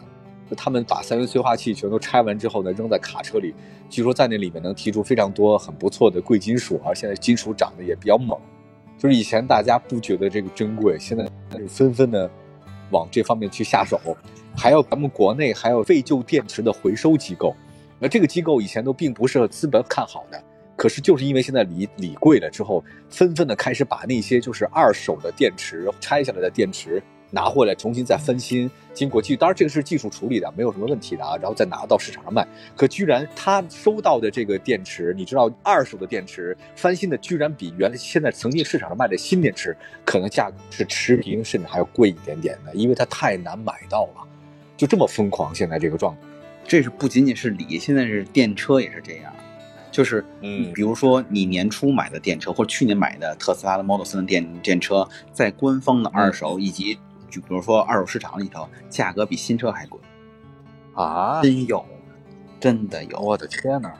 [0.55, 3.53] 他们把三元催化器全都拆完之后呢，扔在卡车里，
[3.89, 8.39] 据说在那里面能提出非常多很不错的贵金属，而现在金属涨得也比较猛。
[8.97, 11.25] 就是以前大家不觉得这个珍贵，现在
[11.67, 12.29] 纷纷的
[12.91, 13.99] 往这方面去下手。
[14.57, 17.55] 还有咱们国内还有废旧电池的回收机构，
[17.97, 20.43] 那这个机构以前都并不是资本看好的。
[20.75, 32.47] 可是就是因为现在锂锂贵了之后，纷纷的开始把那些就是二手的电池拆下来的电池拿回来重新再翻新，经过技，当然这个是技术处理的，没有什么问题的啊，然后再拿到市场上卖。
[32.75, 44.27] 可居然他收到的这个电池，你知道二手的电池翻新的居然比原来现在曾经市场上卖的新电池可能价格是持平，甚至还要贵一点点的，因为它太难买到了，
[44.75, 46.21] 就这么疯狂，现在这个状态。
[46.67, 49.33] 这是不仅仅是锂，现在是电车也是这样。
[49.91, 59.99] 就是，嗯比如说你年初买的电车，或者去年买的特斯拉的 Model 3的电电车，在官方的二手以及就比如说二手市场里头，价格比新车还贵，
[60.93, 61.85] 啊真有，
[62.59, 63.19] 真的有。
[63.19, 63.93] 我的天哪！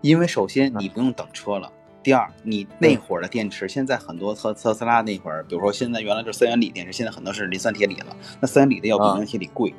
[0.00, 1.70] 因为首先你不用等车了，
[2.02, 9.74] 第二，你那会儿的电池，现在很多特特斯拉那会儿，比如说现在原来就是三元锂电池，现在很多是磷酸铁锂了，那三元锂的要比啊磷酸铁锂贵。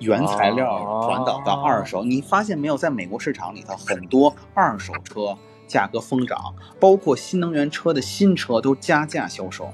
[0.00, 2.76] 原材料哦转导到二手，你发现没有？
[2.76, 9.72] 在美国市场里头，很多二手车价格疯涨，包括新能源车的新车都加价销售，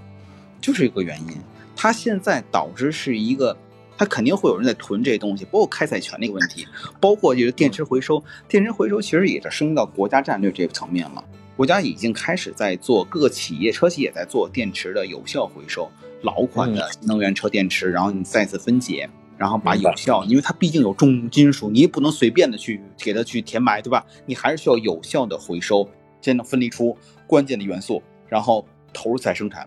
[0.60, 1.40] 就是一个原因。
[1.82, 3.56] 它现在导致是一个，
[3.96, 6.66] 它肯定会有人在囤这些东西，包括开采权那个问题，
[7.00, 8.22] 包括就是电池回收。
[8.46, 11.24] 电池回收其实也是升到国家战略这个层面了。
[11.56, 15.90] 国家已经开始在做，各个企业车企也在做电池的有效回收，
[16.20, 19.08] 老款的新能源车电池，然后你再次分解。
[19.38, 24.04] 然后把有效，因为它毕竟有重金属，你也不能随便的去给它去填埋，对吧？
[24.26, 25.88] 你还是需要有效的回收，
[26.20, 26.94] 才能分离出
[27.26, 29.66] 关键的元素，然后投入再生产。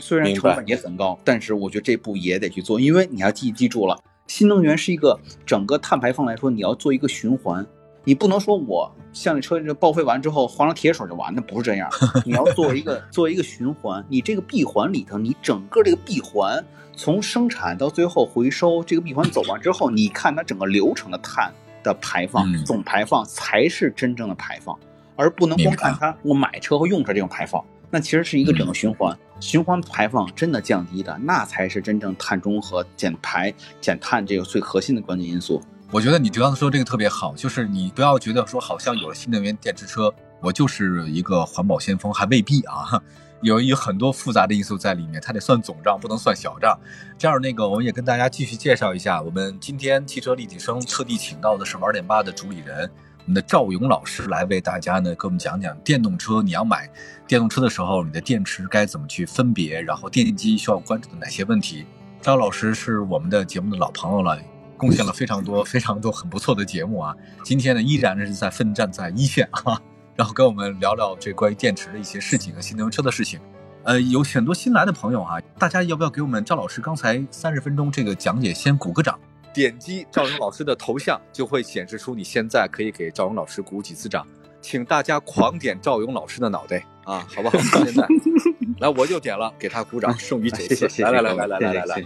[0.00, 7.64] 虽然成本也很高，但是我觉得这步也得去做，因为你要记记住了，新能源是一个整个碳排放来说，你要做一个循环，
[8.04, 11.88] 你不能说我像这车这报废完之后换了铁水就完，那不是这样，
[12.26, 16.64] 你要做一个做一个循环，你这个闭环里头，你整个这个闭环。
[16.96, 21.50] 从生产到最后回收，这个闭环走完之后，你看它整个流程的碳
[21.82, 24.78] 的排放、嗯总排放才是真正的排放，
[25.16, 27.64] 而不能光看它我买车和用车这种排放。
[27.90, 35.60] 那其实是一个整个循环，循环排放真的降低的，那才是真正碳中和、减排、减碳这个最核心的关键因素。
[35.90, 43.02] 我觉得你刚才说这个特别好，就是你不要觉得说好像有了新能源电池车，我就是一个环保先锋，还未必啊。
[43.42, 46.78] 有有很多复杂的因素在里面，它得算总账，不能算小账。
[47.18, 56.90] 这样，那个我们也跟大家继续介绍一下，我们今天汽车立体声特地请到的是玩点吧的主理人，我我们的赵勇老师来为大家呢给我们讲讲电动车，你要买
[57.28, 61.86] 电动车的时候，你的电池该怎么去分别，然后电机需要关注的哪些问题。
[62.20, 64.36] 赵老师是我们的节目的老朋友了。
[64.76, 67.14] 贡献了非常多、非常多很不错的节目啊！
[67.44, 69.80] 今天呢，依然是在奋战在一线啊，
[70.16, 73.38] 然后跟我们聊聊这关于电池的一些事情和新能源车的事情。
[73.84, 79.16] 呃，有很多新来的朋友哈、大家要不要给我们赵老师刚才三十分钟这个讲解先鼓个掌？
[79.52, 84.26] 点击赵勇老师的头像，就会显示出你现在可以给赵勇老师鼓几次掌。
[84.60, 87.58] 请大家狂点赵勇老师的脑袋啊，好不好？
[87.82, 88.06] 现在
[88.78, 90.86] 来，我就点了，给他鼓掌，剩余九次。
[91.02, 92.04] 来来来来来来来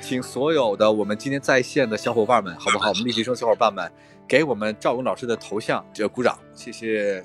[0.00, 2.88] 请所有的我们今天在线的小伙伴们，好不好？
[2.88, 3.92] 我们立体声小伙伴们，
[4.26, 7.22] 给我们赵勇老师的头像这鼓掌，谢谢。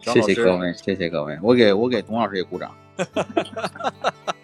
[0.00, 2.74] 谢谢各位，谢谢各位，我给我给董老师也鼓掌。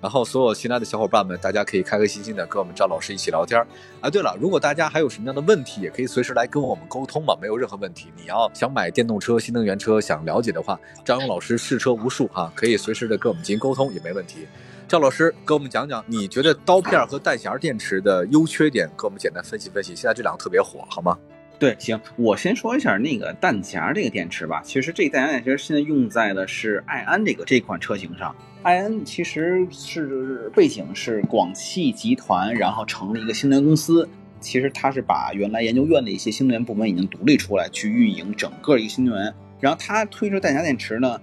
[0.00, 3.66] 然后所有新来的小伙伴们，大家可以开开心心的跟我们赵老师一起聊天儿
[4.00, 4.08] 啊。
[4.08, 8.08] 对了，如果大家还有什么样的问题，也可以随时来跟我们沟通嘛，没有任何问题。
[8.16, 14.46] 你要想买电动车、新能源车，想了解的话，张勇老师试车无数哈、可以随时的跟我们进行沟通也没问题。
[14.88, 19.94] 赵老师给我们讲讲，你觉得刀片和弹匣电池的优缺点，给我们简单分析分析。
[19.94, 21.16] 现在这两个特别火，好吗？
[21.60, 24.62] 对，行，我先说一下那个弹夹这个电池吧。
[24.64, 28.34] 其实这弹夹电池现在用在的是爱安这个这款车型上。
[28.62, 34.06] 爱恩其实是背景是广汽集团，然后成立一个新能源公司，
[34.38, 39.32] 其实它是把原来研究院的一些新能源部门已经独立出来去运营整个一个新能源。
[39.60, 41.18] 然后它推出氮镓电池呢，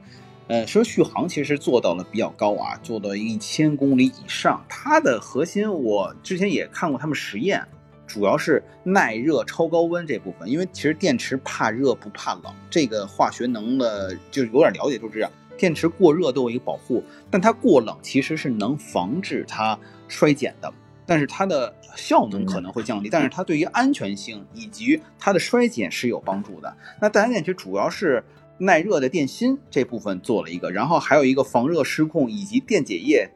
[0.48, 4.66] 呃，说续航其实做到了比较高啊，做到一千公里以上。
[4.68, 7.64] 它的核心我之前也看过他们实验，
[8.08, 10.50] 主要是耐热、超高温这部分。
[10.50, 15.32] 因为其实电池怕热不怕冷，这个化学能的就有点了解，就是这样。
[15.58, 20.72] 电池过热都有一个保护，但它过冷其实是能防止它衰减的。
[21.10, 26.76] 但是它的效能可能会降低，但是它对于安全性以及它的衰减是有帮助的。
[27.02, 28.22] 那氮镓电池主要是
[28.58, 33.30] 耐热的电芯这部分做了一个，然后还有一个防热失控以及电解液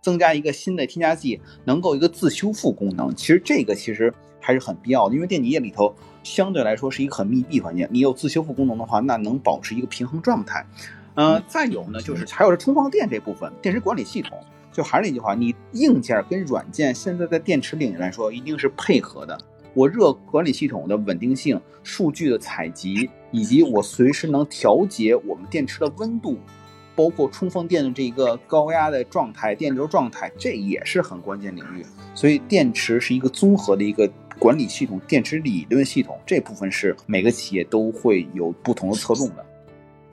[0.00, 3.12] 增加一个新的添加剂，能够一个自修复功能。
[3.16, 10.64] 其实这个其实还是很必要的，因为电解液里头相对来说是一个很密闭环境，你有自修复功能的话，那能保持一个平衡状态。
[11.16, 14.38] 嗯，再有呢，就是还有是充放电这部分，电池管理系统。
[14.72, 19.38] 就还是那句话，你硬件跟软件现在在电池领域来说一定是配合的。
[19.72, 26.36] 我热管理系统的稳定性、数据的采集，以及我随时能调节我们电池的温度，
[26.94, 31.82] 包括充放电的这一个高压的状态、电流状态，这也是很关键领域。
[32.14, 34.06] 所以电池是一个综合的一个
[34.38, 39.45] 管理系统，电池理论系统这部分是每个企业都会有不同的侧重的。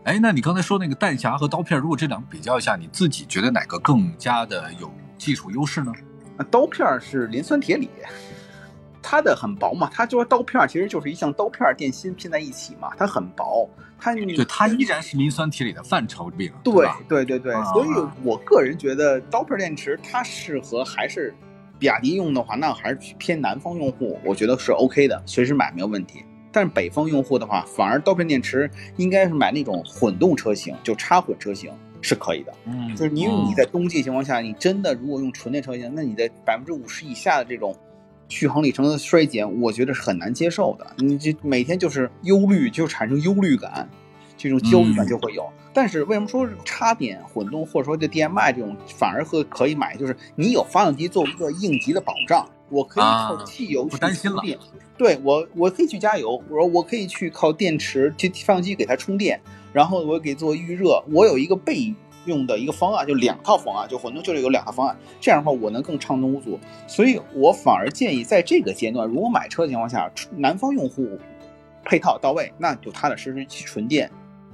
[0.05, 5.93] 哎，那你刚才说那个弹匣和刀片，如果这两个比较一下，你自己觉得哪个更加的有技术优势呢？
[6.37, 7.89] 啊，刀片是磷酸铁锂，
[9.01, 16.55] 它的很薄嘛，它就是刀片，其实就是一像刀片电芯拼在一起嘛，它很薄，它对它依然是磷酸铁锂的范畴里了。
[16.65, 17.89] 对对对对，所以
[18.23, 21.33] 我个人觉得刀片电池它适合还是
[21.79, 26.25] 比亚迪用的话，那还是偏南方用户，我觉得是 OK 的，随时买没有问题。
[26.53, 32.53] 但是北方用户的话，反而刀片电池应该是买那种混动车型，就插混车型是可以的。
[32.65, 37.75] 嗯，就是因为你在冬季情况下，你真的如果用纯电车型，那你的百分之五十以下的这种
[38.29, 40.85] 续航里程的衰减，我觉得是很难接受的。
[40.97, 43.89] 你这每天就是忧虑，就产生忧虑感，
[44.37, 45.43] 这种焦虑感就会有。
[45.73, 49.95] 但是为什么说插电混动或者说这 DMI 这种反而会可以买？
[49.97, 52.47] 就是你有发动机作为一个应急的保障。
[52.73, 54.57] 我可以靠汽油去充电，
[54.97, 56.41] 对我，我可以去加油。
[56.49, 59.39] 我说我可以去靠电池，去发动机给它充电，
[59.71, 61.03] 然后我给做预热。
[61.11, 61.93] 我有一个备
[62.25, 64.97] 用的一个方案，就两套方案，就混动就是有两套方案。
[65.21, 66.59] 这样的话，我能更畅通无阻。
[66.87, 71.07] 所以我反而建议，在这个阶段，如果买车的情况下，南方用户
[71.83, 74.09] 配套到位，那就踏踏实实去纯电，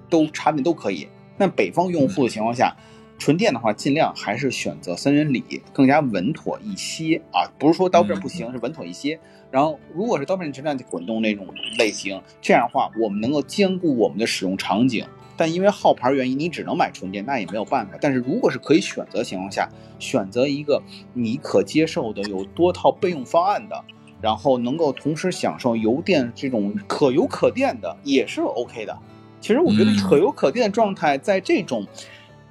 [0.10, 1.08] 都产品都可以。
[1.38, 2.76] 那北方用户的情况下，
[3.20, 9.20] 纯电的话，尽量还是选择三元锂更加稳妥一些啊，不是说刀片不行，是稳妥一些。
[9.52, 11.46] 然后，如果是刀片电池混动那种
[11.78, 15.06] 类型，这样的话，我们能够兼顾我们的使用场景。
[15.36, 17.98] 但因为号牌原因，你只能买纯电，那也没有办法。
[18.00, 20.82] 但是如果是可以选择情况下，选择一个
[21.14, 23.84] 你可接受的、有多套备用方案的，
[24.22, 28.98] 然后能够同时享受油电这种可油可电的，也是 OK 的。
[29.42, 31.86] 其实我觉得可油可电状态在这种。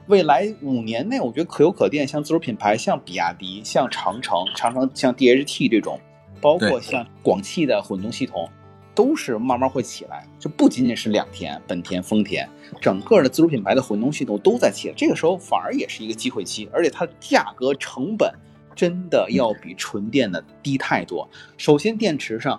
[0.09, 6.01] 未来五年内，我觉得可有可电，像自主品牌，像比亚迪，像长城，长城像 DHT 这种，
[6.41, 8.49] 包括像广汽的混动系统，
[8.95, 10.27] 都是慢慢会起来。
[10.39, 12.49] 就不仅仅是两田、本田、丰田，
[12.81, 14.95] 整个的自主品牌的混动系统都在起来。
[14.97, 18.33] 这个时候反而也是一个机会期，而且它的价格成本
[18.75, 21.29] 真的要比纯电的低太多。
[21.59, 22.59] 首先，电池上。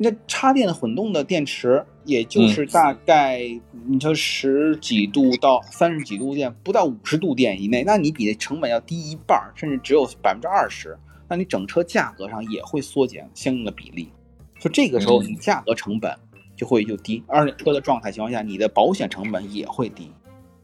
[0.00, 3.40] 那插电的混动的电池，也就是大概
[3.86, 10.96] 你说十几度到三十几度电，不到五十度电以内，那你比成本要低一半，甚至只有百分之二十，
[11.28, 14.08] 那你整车价格上也会缩减相应的比例。
[14.60, 16.16] 就这个时候，你价格成本
[16.56, 20.10] 就会就低，而且车的状态情况下，你的保险成本也会低。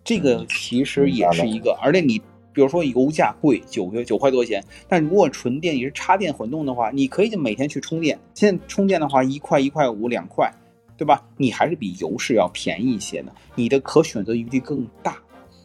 [0.04, 2.22] 这个其实也是一个，而且你。
[2.54, 8.18] 比如说油价贵九块九块多钱，但如果纯电也是插电混动的话，你可以就每天去充电。
[8.32, 10.50] 现在充电的话一块一块五两块，
[10.96, 11.26] 对吧？
[11.36, 15.18] 你还是比油是要便宜一些的，你的可选择余地更大，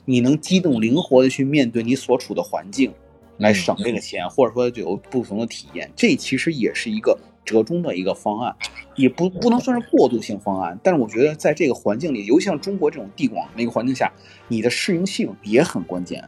[0.05, 2.91] 你能机动灵活的去面对你所处的环境，
[3.37, 5.91] 来省这个钱，或者说有不同的体验。
[5.95, 8.55] 这其实也是一个折中的一个方案，
[8.95, 10.79] 也不不能算是过渡性方案。
[10.83, 14.11] 但是我觉得在这个环境里，尤其像中国这种地广那个环境下，
[14.47, 16.27] 你的适应性也很关键。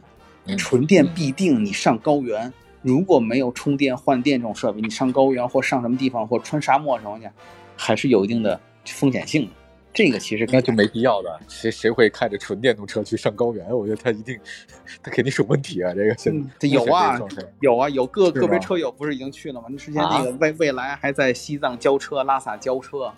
[0.56, 7.30] 纯电必定你上高原，如果没有充电换电这种设备，你上高原或上什么地方或穿沙漠什么的，
[7.76, 9.50] 还是有一定的风险性的。
[9.94, 11.38] 这个其实那就没必要的。
[11.48, 13.68] 谁谁会开着纯电动车去上高原？
[13.70, 14.38] 我觉得他一定，
[15.02, 15.92] 他肯定是有问题啊。
[15.94, 17.18] 这个现在有啊，
[17.60, 19.66] 有啊，有个个别车友不是已经去了吗？
[19.68, 23.12] 那之前那个未未来还在西藏交车，拉萨交车。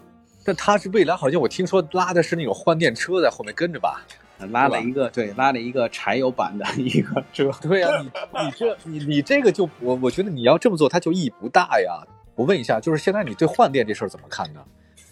[0.45, 4.05] 但他是未来，好像我听说拉的是那种换电车在后面跟着吧。
[4.51, 7.51] 拉了一个对，拉了一个柴油版的 一个车。
[7.63, 12.03] 对呀，你你这你你这个就我我觉得你要这么做，它就意义不大呀。
[12.35, 14.61] 我问一下，就是现在你对换电这事儿怎么看呢？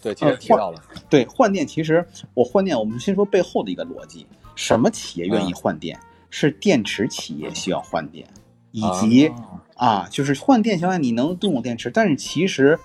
[0.01, 0.79] 对，今天提到了，
[1.09, 5.97] 对换电，其实我换电，我们先说背后的一个逻辑：什么企业愿意换电？
[6.29, 8.27] 是电池企业需要换电，
[8.71, 9.31] 以及
[9.75, 12.77] 啊，就是换电情况下你能动用电池，但是其实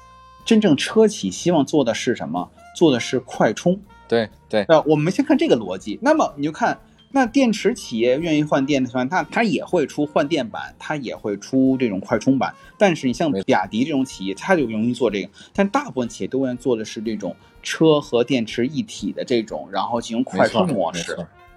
[0.48, 2.50] 真正车企希望做的是什么？
[2.74, 3.78] 做的是快充。
[4.08, 5.98] 对对，那，我们先看这个逻辑。
[6.00, 6.80] 那么你就看，
[7.10, 12.54] 那电池企业愿意换电的情况下，它它也会出换电版，它也会出这种快充版。
[12.78, 15.28] 但是你像比亚迪这种企业，它就容易做这个。
[15.52, 21.14] 但大部分企业都愿意做的是这种车和电池一体的这种，然后进行快充模式，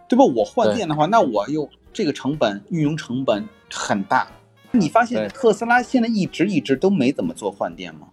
[0.10, 0.26] 对吧？
[0.26, 4.28] 我换电的话，那我又这个成本运营成本很大。
[4.72, 8.10] 你发现特斯拉现在一直一直都没怎么做换电吗？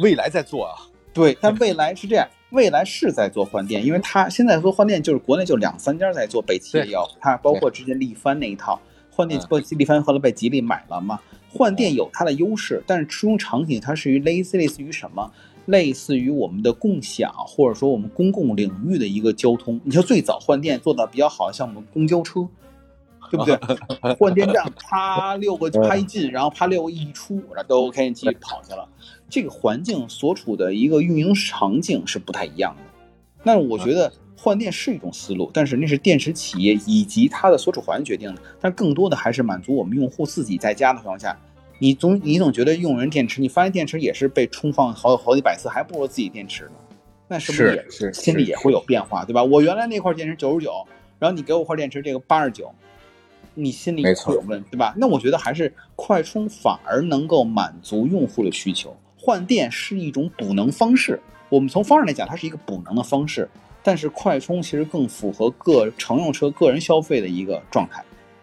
[0.00, 0.74] 未来在做啊。
[1.12, 2.26] 对， 但未来是这样。
[2.50, 11.20] 未来是在做换电，因为它现在做换电就是国内就两三家在做，北汽也有，它包括之前力帆那一套换电，不力帆后来被吉利买了嘛。
[11.48, 15.30] 换电有它的优势，但是初中场景它是于类似类似于什么？
[15.66, 19.80] 类似于我们的共享或者说我们公共领域的一个交通。
[19.84, 22.48] 你说最早换电做的比较好，像我们公交车，
[23.30, 23.56] 对不对？
[24.18, 28.88] 换电站啪六个啪一进，然后啪六个一出，然后都 OK，你继续跑去了。
[29.30, 32.82] 这个环境所处的一个运营场景是不太一样的，
[33.44, 41.38] 那我觉得换电是一种思路，但是那是电池企业以及它的所处环境决定的，但更多的还是满足我们用户自己在家的情况下，
[41.78, 46.72] 你总你总觉得用人电池，你发现电池也是被充放好好几百次，还不如自己电池呢，
[47.28, 49.44] 那是不是也是心里也会有变化，对吧？
[49.44, 50.72] 我原来那块电池九十九，
[51.18, 52.72] 然后你给我块电池这个八十九，
[53.54, 54.94] 你心里会有问，对吧？
[54.96, 58.96] 那我觉得还是快充反而能够满足用户的需求。
[59.22, 63.46] 换电是一种补能方式，我们从方式来讲，它是一个补能的方式。
[63.82, 68.02] 但是快充其实更符合个乘用车个人消费的一个状态。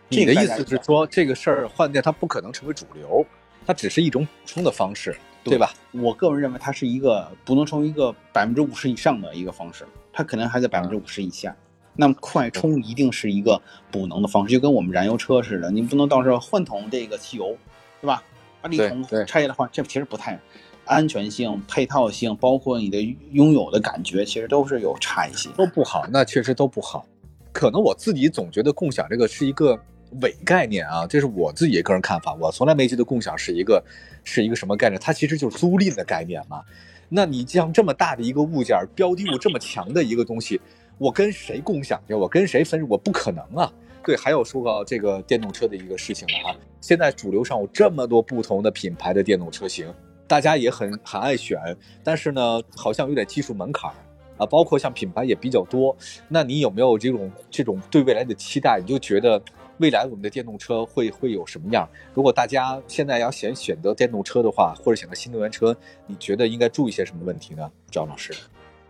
[0.10, 3.26] 你的意思是说，这个事儿换电它不可能成为主流，
[3.66, 5.74] 它只是一种补充的方式，对吧？
[5.92, 11.56] 我个人认为它是一个不能成为一个百分之五十以上的一个方式，它可能还在百分之五十以下。
[11.96, 13.60] 那么快充一定是一个
[13.92, 17.56] 补能的方式，就跟我们燃油车似的，你不能到时候换桶这个汽油，
[18.02, 18.24] 对吧？
[18.60, 20.40] 把里桶拆下来换，这其实不太。
[20.88, 23.00] 安全性、配套性，包括你的
[23.32, 26.08] 拥有的感觉，其实都是有差异性，都不好。
[26.12, 27.06] 那确实都不好。
[27.52, 29.80] 可能我自己总觉得共享这个是一个
[30.22, 32.34] 伪概念啊，这是我自己个人看法。
[32.40, 33.84] 我从来没觉得共享是一个
[34.24, 36.62] 是一个什么概念，它其实就是租赁的概念嘛。
[37.10, 40.60] 那你像这么大的一个物件，标的物这么强的一个东西，
[40.98, 42.14] 我跟谁共享去？
[42.14, 42.88] 我跟谁分？
[42.88, 43.72] 我不可能啊。
[44.04, 46.56] 对，还有说到这个电动车的一个事情了啊。
[46.80, 49.92] 现在主流上有这么多不同的品牌的电动车型。
[50.28, 51.58] 大家也很很爱选，
[52.04, 53.90] 但是呢，好像有点技术门槛
[54.38, 55.96] 啊，包括像品牌也比较多。
[56.28, 58.80] 那你有没有这种这种对未来的期待？
[58.80, 59.42] 你就觉得
[59.78, 61.88] 未来我们的电动车会会有什么样？
[62.14, 65.76] 如果大家现在要选选择电动车的话，或者选择新能源车，
[66.06, 67.72] 你觉得应该注意些什么问题呢？
[67.90, 68.34] 赵老师，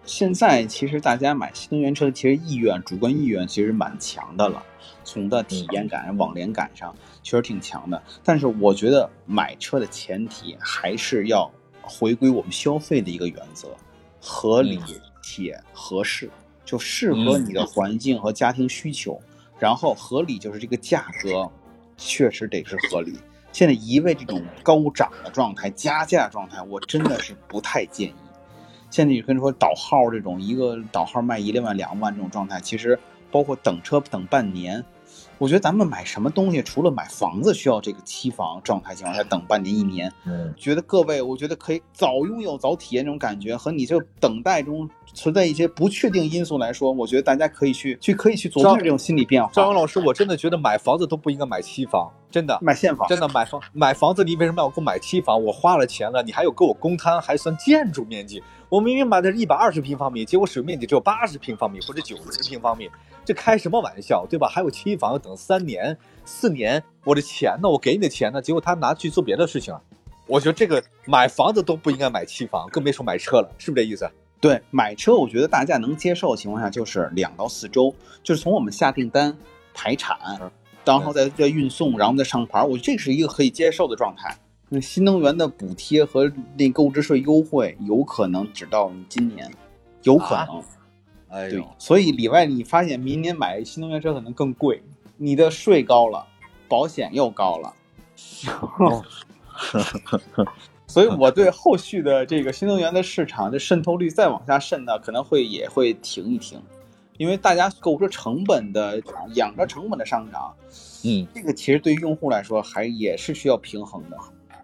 [0.03, 4.63] 现在其实大家买新能源车，其实意愿主观意愿其实蛮强的了。
[5.03, 6.93] 从的体验感、网联感上
[7.27, 11.51] 确实挺强的，但是我觉得买车的前提还是要
[11.81, 13.75] 回归我们消费的一个原则：
[14.21, 14.79] 合理
[15.21, 16.29] 且合适，
[16.63, 19.19] 就适合你的环境和家庭需求。
[19.59, 21.51] 然后合理就是这个价格
[21.97, 23.19] 确实得是合理。
[23.51, 28.15] 现在一味这种高涨的状态、加价状态，我真的是不太建议。
[28.89, 32.97] 现在你跟你说倒号这种，一个倒号卖一万两万这种状态，其实
[33.29, 34.81] 包括等车等半年。
[35.37, 49.51] 我觉得咱们买什么东西，除了买房子需要这个期房状态情况下等半年一年，嗯，觉得各位，我觉得可以早拥有早体验这种感觉，和你这等待中存在一些不确定因素来说，我觉得大家可以去去可以去琢磨这种心理变化。
[49.53, 55.43] 张勇老师，我真的觉得买房子都不应该买期房，真的买现房，真的买房买房子，你为什么要给我买期房？
[55.43, 58.41] 我花了钱了，你还有给我公摊，还算建筑面积。
[58.69, 62.89] 我明明买的是一百二十平方米，结果使用面积只有八十平方米或者九十平方米，
[63.27, 64.47] 这开什么玩笑，对吧？
[64.47, 67.67] 还有期房要等三年、四年，我的钱呢？
[67.67, 68.41] 我给你的钱呢？
[68.41, 69.81] 结果他拿去做别的事情了。
[70.27, 74.09] 我觉得这个买房子都不应该买期房，更别说买车了，是不是这意思？
[74.39, 79.37] 对，买车我觉得大家能接受的情况下就是两到四周，就是从我们下订单、
[79.73, 80.17] 排产，
[80.85, 84.33] 然后再再运送，然后再上牌，我觉得这是一个可以接受的状态。
[84.69, 89.51] 那新能源的补贴和那购置税优惠有可能只到今年，
[90.03, 90.63] 有可能。
[91.29, 94.81] 哎，对，所以里外你发现明年买新能源车可能更贵，
[95.17, 96.25] 你的税高了，
[96.67, 97.73] 保险又高了。
[100.87, 106.61] 所以我对后续的这个新能源的市场的渗透率再往下渗呢，可能会也会停一停，
[107.17, 109.01] 因为大家购车成本的
[109.35, 110.53] 养车成本的上涨，
[111.03, 114.17] 嗯，这个其实对于用户来说还也是需要平衡的。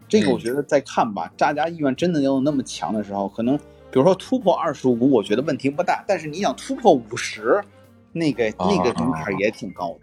[0.07, 3.59] 这个我觉得再看吧，大家意愿真的有那么强的时候，可能
[3.93, 6.03] 比如说突破二十五，我觉得问题不大。
[6.07, 7.63] 但是你想突破五十，
[8.11, 9.99] 那个那个门槛也挺高的。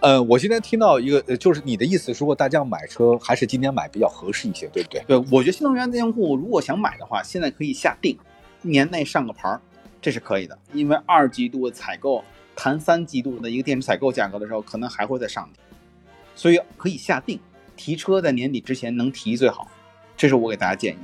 [0.00, 5.04] 呃，我今天听到一个，呃，就是你的意思，如果大家买车，还是今年买比较合适一些，对不对？
[5.06, 8.18] 对，我觉得新能源的用户如果想买的话，现在可以下定，
[8.60, 9.60] 年内上个牌儿，
[10.00, 10.58] 这是可以的。
[10.72, 12.24] 因为二季度采购
[12.56, 15.48] 谈三季度的一个电池采购价格的时候，可能还会再上，
[16.34, 17.38] 所以可以下定。
[17.76, 19.68] 提车在年底之前能提最好，
[20.16, 20.98] 这是我给大家建议。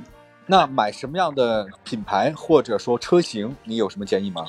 [0.51, 4.43] 那买什么样的品牌或者说车型，你有什么建议吗？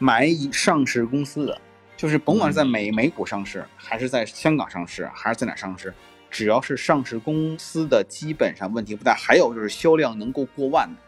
[0.00, 1.56] 买上市公司的。
[1.96, 5.94] 就是甭管是在美美股上市，还是在香港上市，还是在哪上市，
[6.28, 9.14] 只要是上市公司的，基本上问题不大。
[9.14, 11.00] 还有就是销量能够过万的，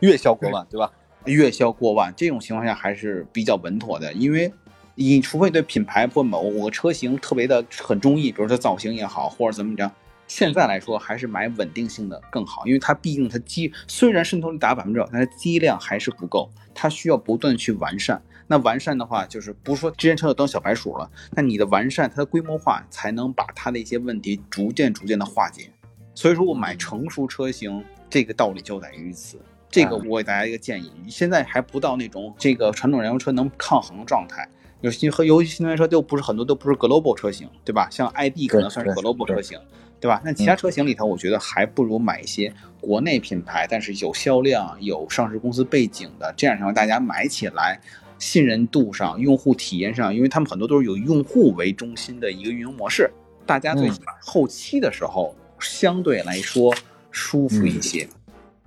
[0.00, 0.90] 月销过万，对吧？
[1.26, 4.52] 月销过万这种情况下还是比较稳妥的，因为
[4.96, 9.88] 你除非对品牌或某个车型特别的很中意，比如说造型也好，或者怎么着，
[10.34, 18.22] 现在来说还是买稳定性的更好，因为它毕竟它机虽然渗透率达百分之百，但是机量还是不够，它需要不断去完善。
[18.46, 21.10] 那完善的话，就是不是说之前车就当小白鼠了？
[21.32, 25.70] 那你的完善，它的规模化，才能把它的一些问题逐渐逐渐的化解。
[26.14, 29.38] 所以说我买成熟车型，这个道理就在于此。
[29.68, 34.48] 这个我给大家一个建议，你现在还不到那种这个传统燃油车能抗衡的状态。
[34.80, 37.86] 尤其和尤其新能源车都不是很多都不是 global 车型，对吧？
[37.90, 39.56] 像 ID 可能算是 global 车型，
[40.02, 40.20] 对吧？
[40.22, 47.80] 那其他车型里头，我觉得还不如买一些国内品牌，但是有销量、有上市公司背景的，这样让大家买起来。
[48.18, 53.10] 信任度上、用户体验上，因为他们很多都是有用户为中心的一个运营模式，
[53.44, 56.72] 大家最起码后期的时候相对来说
[57.10, 58.08] 舒服一些，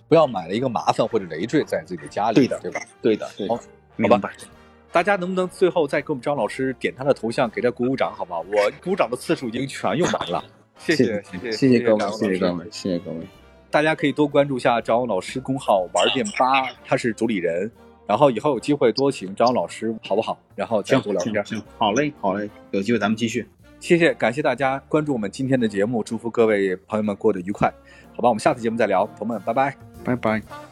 [0.09, 2.81] 不要买了一个麻烦或者累赘在自己的家里，对的，对吧？
[3.01, 4.29] 对的，好，好吧。
[4.91, 8.41] 大家能不能最后再给我们张老师点他的头像，给他鼓鼓掌，好不好？
[8.41, 10.43] 我鼓掌的次数已经全用完了，
[10.77, 13.17] 谢谢，谢谢，谢谢各位，谢谢各位，谢谢各位。
[13.71, 17.69] 大家可以多关注一下张老师公号“玩电吧”，他是主理人。
[18.07, 20.37] 然后以后有机会多请张老师，好不好？
[20.55, 21.43] 然后相互聊天。
[21.43, 23.47] 行，好嘞，好嘞，有机会咱们继续。
[23.79, 27.73] 谢谢，感谢大家关注我们今天的节目，祝福各位朋友们过得愉快。
[28.13, 30.64] 好吧，我们下次节目再聊，朋友们，拜拜，拜拜。